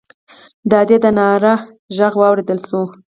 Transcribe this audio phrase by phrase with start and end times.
[0.69, 1.53] د ادي د ناره
[1.97, 2.81] غږ واورېدل شو.